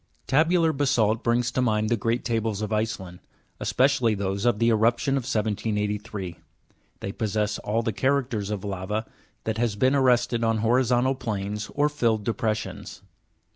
4. 0.23 0.23
Tabular 0.27 0.73
basa'lt 0.73 1.21
brings 1.21 1.51
to 1.51 1.61
mind 1.61 1.87
the 1.87 1.95
great 1.95 2.25
tables 2.25 2.63
of 2.63 2.73
Iceland, 2.73 3.19
especially 3.59 4.15
those 4.15 4.45
of 4.45 4.57
the 4.57 4.69
eruption 4.71 5.13
of 5.13 5.25
1783; 5.29 6.37
they 7.01 7.11
possess 7.11 7.59
all 7.59 7.83
the 7.83 7.93
characters 7.93 8.49
of 8.49 8.63
lava 8.65 9.05
that 9.43 9.59
has 9.59 9.75
been 9.75 9.93
arrested 9.93 10.43
on 10.43 10.57
horizontal 10.57 11.13
planes, 11.13 11.69
or 11.75 11.87
filled 11.87 12.23
depressions. 12.23 13.03